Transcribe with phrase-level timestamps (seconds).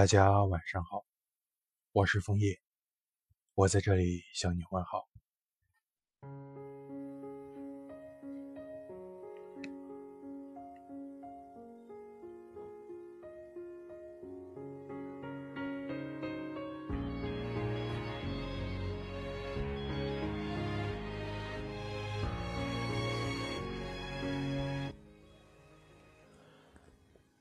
[0.00, 1.04] 大家晚上好，
[1.92, 2.58] 我是枫叶，
[3.52, 5.06] 我在这里向你问好。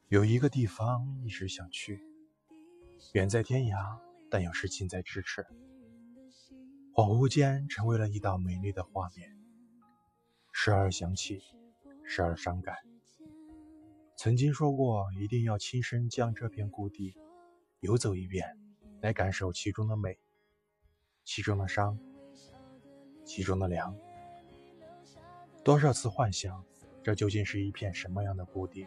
[0.10, 2.04] 有一个地方一直想去，
[3.14, 5.44] 远在天涯，但又是近在咫尺。
[6.94, 9.36] 恍惚间，成为了一道美丽的画面，
[10.52, 11.42] 时而想起，
[12.04, 12.76] 时而伤感。
[14.16, 17.16] 曾经说过，一定要亲身将这片故地
[17.80, 18.46] 游走一遍，
[19.02, 20.20] 来感受其中的美，
[21.24, 21.98] 其中的伤，
[23.26, 23.98] 其中的凉。
[25.64, 26.64] 多少次幻想，
[27.02, 28.86] 这究竟是一片什么样的故地？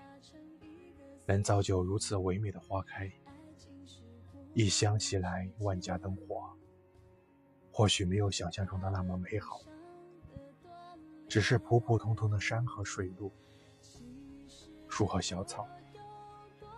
[1.27, 3.11] 能造就如此唯美的花开，
[4.55, 6.51] 一想起来万家灯火，
[7.71, 9.61] 或许没有想象中的那么美好，
[11.27, 13.33] 只是普普通通的山和水路，
[14.89, 15.67] 树和小草，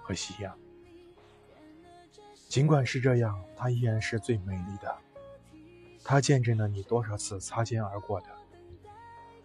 [0.03, 0.57] 和夕阳。
[2.49, 4.97] 尽管是这样，它依然是最美丽的。
[6.05, 8.29] 它见证了你多少次擦肩而过的，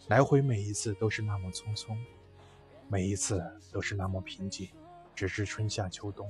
[0.07, 1.97] 来回每一次都是那么匆匆，
[2.88, 4.69] 每一次都是那么平静。
[5.16, 6.30] 只是春夏秋冬，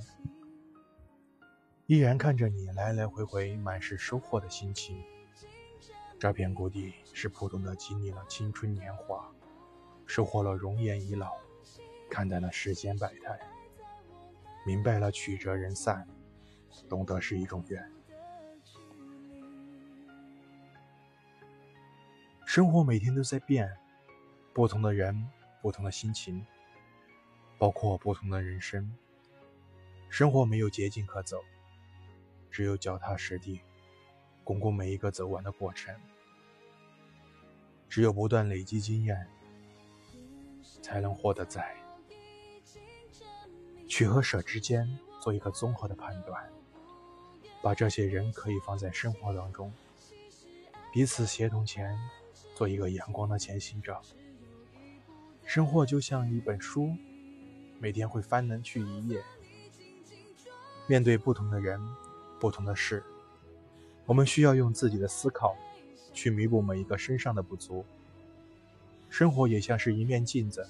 [1.90, 5.04] 依然看着你来来回回满是收获的心情。
[6.20, 9.28] 这片谷地是普通的经历了青春年华，
[10.06, 11.32] 收获了容颜已老，
[12.08, 13.40] 看淡了世间百态，
[14.68, 16.08] 明白了曲折人散，
[16.88, 17.92] 懂得是一种缘。
[22.46, 23.76] 生活每天都在变，
[24.54, 25.28] 不同的人，
[25.60, 26.46] 不同的心情。
[27.58, 28.96] 包括不同的人生，
[30.08, 31.44] 生活没有捷径可走，
[32.60, 33.62] 只有脚踏实地，
[34.44, 35.96] 巩固每一个走完的过程。
[37.88, 39.26] 只有不断累积经验，
[40.82, 41.74] 才能获得在
[43.88, 44.86] 取和舍之间
[45.22, 46.52] 做一个综合的判断。
[47.62, 49.72] 把这些人可以放在生活当中，
[50.92, 51.98] 彼此协同前，
[52.56, 53.98] 做一个阳光的前行者。
[55.46, 56.94] 生活就像一本书。
[57.80, 59.24] 每天会翻能去一页，
[60.88, 61.80] 面对不同的人、
[62.40, 63.04] 不同的事，
[64.06, 65.56] 我们需要用自己的思考
[66.14, 67.86] 去弥补每一个身上的不足。
[69.10, 70.68] 生活也像是一面镜子，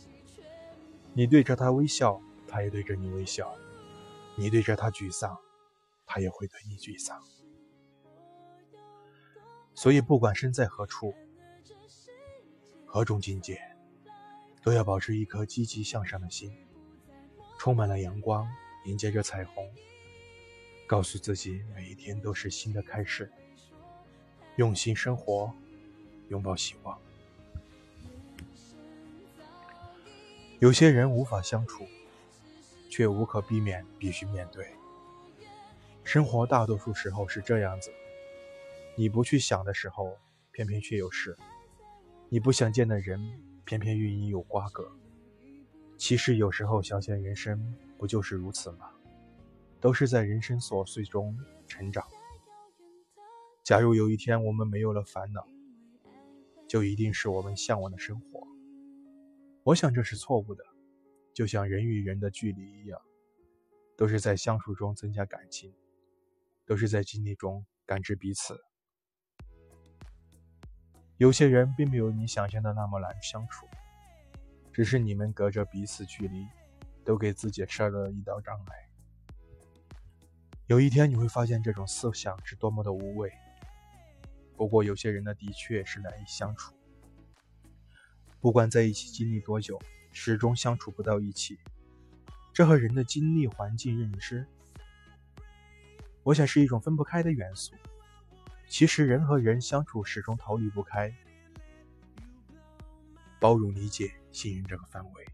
[1.13, 3.45] 你对着他微笑，他也对着你微笑；
[4.35, 5.37] 你对着他沮丧，
[6.05, 7.21] 他也会对你沮丧。
[9.75, 11.13] 所以，不管身在何处、
[12.85, 13.61] 何种境界，
[14.63, 16.51] 都要保持一颗积极向上的心。
[17.57, 18.47] 充满了阳光，
[18.85, 19.69] 迎接着彩虹，
[20.89, 23.31] 告诉自己每一天都是新的开始。
[24.55, 25.53] 用心生活，
[26.29, 26.99] 拥抱希望。
[30.57, 31.85] 有些人无法相处，
[32.89, 34.67] 却无可避免必须面对。
[36.03, 37.93] 生活大多数时候是这样子：
[38.95, 40.17] 你不去想的时候，
[40.51, 41.35] 偏偏却有事；
[42.29, 44.91] 你不想见的人，偏偏与你有瓜葛。
[45.99, 48.89] 其实有时候想想人生，不就是如此吗？
[49.79, 52.05] 都是在人生琐碎中成长。
[53.63, 55.47] 假如有一天我们没有了烦恼，
[56.67, 58.47] 就一定是我们向往的生活。
[59.63, 60.63] 我想这是错误的，
[61.33, 62.99] 就像人与人的距离一样，
[63.95, 65.73] 都是在相处中增加感情，
[66.65, 68.59] 都是在经历中感知彼此。
[71.17, 73.67] 有些人并没有你想象的那么难相处。
[74.71, 76.47] 只是你们隔着彼此距离，
[77.03, 78.88] 都给自己设了一道障碍。
[80.69, 83.33] 有一天你会发现这种思想是多么的无味。
[84.55, 86.75] 不过有些人呢，的确是难以相处。
[88.39, 89.81] 不管在一起经历多久，
[90.11, 91.57] 始终相处不到一起。
[92.53, 94.45] 这和人的经历、环境、认知，
[96.21, 97.73] 我想是一种分不开的元素。
[98.67, 101.11] 其实人和人相处始终逃离不开
[103.39, 104.11] 包容、理解。
[104.31, 105.25] 信任这个范围。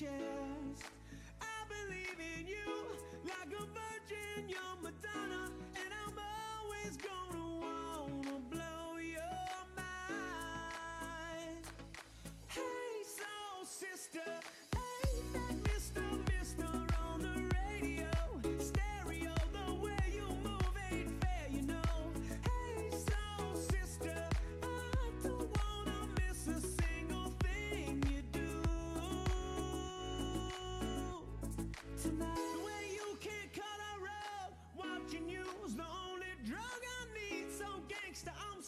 [0.00, 0.29] share.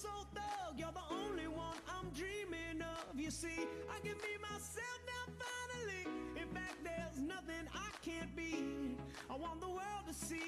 [0.03, 3.21] so thug, you're the only one I'm dreaming of.
[3.21, 6.05] You see, I can be myself now finally.
[6.35, 8.97] In fact, there's nothing I can't be.
[9.31, 10.42] I want the world to see.